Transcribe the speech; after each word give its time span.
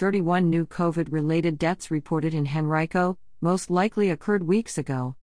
31 0.00 0.48
new 0.48 0.64
COVID 0.64 1.12
related 1.12 1.58
deaths 1.58 1.90
reported 1.90 2.32
in 2.32 2.46
Henrico, 2.46 3.18
most 3.42 3.68
likely 3.68 4.08
occurred 4.08 4.42
weeks 4.42 4.78
ago. 4.78 5.14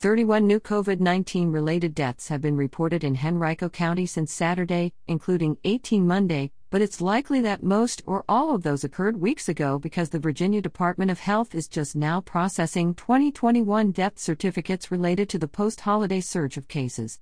31 0.00 0.46
new 0.46 0.58
COVID 0.58 1.00
19 1.00 1.52
related 1.52 1.94
deaths 1.94 2.28
have 2.28 2.40
been 2.40 2.56
reported 2.56 3.04
in 3.04 3.18
Henrico 3.22 3.68
County 3.68 4.06
since 4.06 4.32
Saturday, 4.32 4.94
including 5.06 5.58
18 5.64 6.06
Monday, 6.06 6.50
but 6.70 6.80
it's 6.80 7.02
likely 7.02 7.42
that 7.42 7.62
most 7.62 8.02
or 8.06 8.24
all 8.26 8.54
of 8.54 8.62
those 8.62 8.84
occurred 8.84 9.20
weeks 9.20 9.50
ago 9.50 9.78
because 9.78 10.08
the 10.08 10.18
Virginia 10.18 10.62
Department 10.62 11.10
of 11.10 11.20
Health 11.20 11.54
is 11.54 11.68
just 11.68 11.94
now 11.94 12.22
processing 12.22 12.94
2021 12.94 13.90
death 13.90 14.18
certificates 14.18 14.90
related 14.90 15.28
to 15.28 15.38
the 15.38 15.46
post 15.46 15.82
holiday 15.82 16.22
surge 16.22 16.56
of 16.56 16.68
cases. 16.68 17.20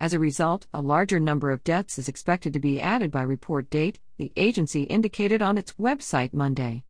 As 0.00 0.14
a 0.14 0.20
result, 0.20 0.68
a 0.72 0.80
larger 0.80 1.18
number 1.18 1.50
of 1.50 1.64
deaths 1.64 1.98
is 1.98 2.08
expected 2.08 2.52
to 2.52 2.60
be 2.60 2.80
added 2.80 3.10
by 3.10 3.22
report 3.22 3.68
date, 3.68 3.98
the 4.16 4.30
agency 4.36 4.84
indicated 4.84 5.42
on 5.42 5.58
its 5.58 5.72
website 5.72 6.32
Monday. 6.32 6.84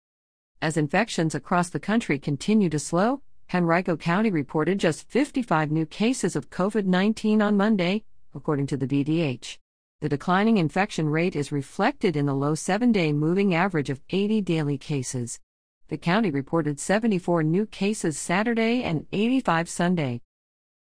As 0.61 0.77
infections 0.77 1.35
across 1.35 1.71
the 1.71 1.81
country 1.81 2.19
continue 2.19 2.69
to 2.69 2.79
slow, 2.79 3.23
Henrico 3.55 3.97
County 3.97 4.31
reported 4.31 4.79
just 4.79 5.09
55 5.09 5.71
new 5.71 5.87
cases 5.87 6.37
of 6.37 6.51
COVID 6.51 6.85
19 6.85 7.41
on 7.41 7.57
Monday, 7.57 8.05
according 8.35 8.67
to 8.67 8.77
the 8.77 8.87
VDH. 8.87 9.57
The 10.03 10.11
declining 10.11 10.59
infection 10.59 11.09
rate 11.09 11.35
is 11.35 11.51
reflected 11.51 12.15
in 12.15 12.27
the 12.27 12.35
low 12.35 12.55
seven 12.55 12.93
day 12.93 13.15
moving 13.15 13.55
average 13.55 13.89
of 13.89 14.03
80 14.11 14.43
daily 14.43 14.77
cases. 14.77 15.41
The 15.89 15.97
county 15.97 16.31
reported 16.31 16.79
74 16.79 17.43
new 17.43 17.65
cases 17.65 18.19
Saturday 18.19 18.83
and 18.83 19.07
85 19.13 19.71
Sunday. 19.71 20.21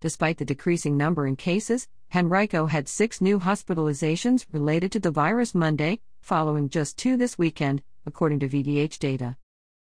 Despite 0.02 0.40
the 0.40 0.46
decreasing 0.46 0.98
number 0.98 1.28
in 1.28 1.36
cases, 1.36 1.88
Henrico 2.16 2.68
had 2.68 2.88
six 2.88 3.20
new 3.20 3.42
hospitalizations 3.42 4.46
related 4.54 4.90
to 4.94 5.02
the 5.02 5.12
virus 5.12 5.54
Monday, 5.54 6.00
following 6.22 6.70
just 6.70 6.98
two 6.98 7.18
this 7.18 7.38
weekend, 7.38 7.84
according 8.06 8.40
to 8.40 8.48
VDH 8.48 9.00
data. 9.00 9.36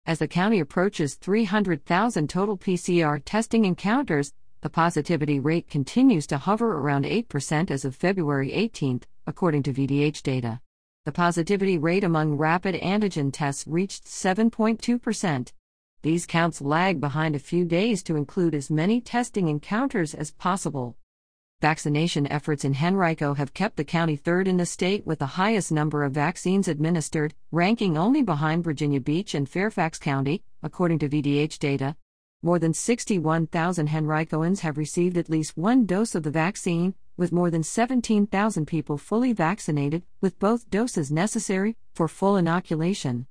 As 0.05 0.19
the 0.19 0.27
county 0.27 0.59
approaches 0.59 1.15
300,000 1.15 2.29
total 2.29 2.57
PCR 2.57 3.21
testing 3.23 3.63
encounters, 3.63 4.33
the 4.59 4.69
positivity 4.69 5.39
rate 5.39 5.69
continues 5.69 6.27
to 6.27 6.37
hover 6.37 6.79
around 6.79 7.05
8% 7.05 7.71
as 7.71 7.85
of 7.85 7.95
February 7.95 8.51
18, 8.51 9.01
according 9.25 9.63
to 9.63 9.71
VDH 9.71 10.21
data. 10.21 10.59
The 11.05 11.13
positivity 11.13 11.77
rate 11.77 12.03
among 12.03 12.35
rapid 12.35 12.75
antigen 12.81 13.31
tests 13.31 13.65
reached 13.65 14.03
7.2%. 14.03 15.53
These 16.01 16.25
counts 16.25 16.59
lag 16.59 16.99
behind 16.99 17.37
a 17.37 17.39
few 17.39 17.63
days 17.63 18.03
to 18.03 18.17
include 18.17 18.55
as 18.55 18.69
many 18.69 18.99
testing 18.99 19.47
encounters 19.47 20.13
as 20.13 20.31
possible. 20.31 20.97
Vaccination 21.61 22.25
efforts 22.31 22.63
in 22.63 22.73
Henrico 22.73 23.33
have 23.33 23.53
kept 23.53 23.75
the 23.75 23.83
county 23.83 24.15
third 24.15 24.47
in 24.47 24.55
the 24.55 24.65
state 24.65 25.05
with 25.05 25.19
the 25.19 25.35
highest 25.35 25.73
number 25.73 26.05
of 26.05 26.13
vaccines 26.13 26.69
administered, 26.69 27.33
ranking 27.51 27.97
only 27.97 28.21
behind 28.21 28.63
Virginia 28.63 29.01
Beach 29.01 29.35
and 29.35 29.49
Fairfax 29.49 29.99
County, 29.99 30.41
according 30.63 30.99
to 30.99 31.09
VDH 31.09 31.59
data. 31.59 31.97
More 32.41 32.59
than 32.59 32.73
61,000 32.73 33.89
Henricoans 33.89 34.59
have 34.61 34.77
received 34.77 35.17
at 35.17 35.29
least 35.29 35.57
one 35.57 35.85
dose 35.85 36.15
of 36.15 36.23
the 36.23 36.31
vaccine, 36.31 36.95
with 37.17 37.33
more 37.33 37.51
than 37.51 37.63
17,000 37.63 38.65
people 38.65 38.97
fully 38.97 39.33
vaccinated, 39.33 40.03
with 40.21 40.39
both 40.39 40.69
doses 40.69 41.11
necessary 41.11 41.75
for 41.93 42.07
full 42.07 42.37
inoculation. 42.37 43.27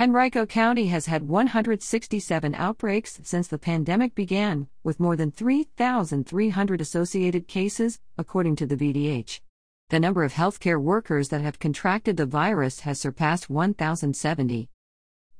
Henrico 0.00 0.44
County 0.44 0.88
has 0.88 1.06
had 1.06 1.28
167 1.28 2.52
outbreaks 2.56 3.20
since 3.22 3.46
the 3.46 3.58
pandemic 3.58 4.12
began, 4.16 4.66
with 4.82 4.98
more 4.98 5.14
than 5.14 5.30
3,300 5.30 6.80
associated 6.80 7.46
cases, 7.46 8.00
according 8.18 8.56
to 8.56 8.66
the 8.66 8.76
VDH. 8.76 9.38
The 9.90 10.00
number 10.00 10.24
of 10.24 10.32
healthcare 10.32 10.82
workers 10.82 11.28
that 11.28 11.42
have 11.42 11.60
contracted 11.60 12.16
the 12.16 12.26
virus 12.26 12.80
has 12.80 13.00
surpassed 13.00 13.48
1,070. 13.48 14.68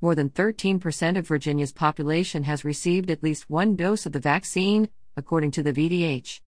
More 0.00 0.14
than 0.14 0.30
13% 0.30 1.18
of 1.18 1.26
Virginia's 1.26 1.72
population 1.72 2.44
has 2.44 2.64
received 2.64 3.10
at 3.10 3.24
least 3.24 3.50
one 3.50 3.74
dose 3.74 4.06
of 4.06 4.12
the 4.12 4.20
vaccine, 4.20 4.88
according 5.16 5.50
to 5.50 5.64
the 5.64 5.72
VDH. 5.72 6.42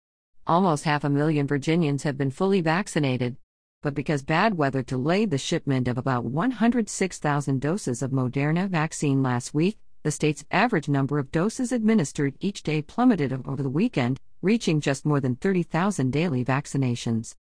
Almost 0.47 0.85
half 0.85 1.05
a 1.05 1.09
million 1.09 1.47
Virginians 1.47 2.03
have 2.03 2.19
been 2.19 2.31
fully 2.31 2.61
vaccinated, 2.61 3.39
but 3.85 3.95
because 3.95 4.23
bad 4.23 4.57
weather 4.57 4.83
delayed 4.83 5.31
the 5.31 5.37
shipment 5.37 5.89
of 5.89 5.99
about 5.99 6.25
106,000 6.25 7.61
doses 7.61 8.01
of 8.01 8.13
Moderna 8.13 8.67
vaccine 8.67 9.23
last 9.23 9.53
week, 9.53 9.77
the 10.03 10.11
state's 10.11 10.43
average 10.51 10.89
number 10.89 11.19
of 11.19 11.31
doses 11.31 11.71
administered 11.71 12.35
each 12.41 12.63
day 12.63 12.81
plummeted 12.81 13.31
over 13.47 13.63
the 13.63 13.69
weekend, 13.69 14.19
reaching 14.41 14.81
just 14.81 15.05
more 15.05 15.21
than 15.21 15.37
30,000 15.37 16.11
daily 16.11 16.43
vaccinations. 16.43 17.35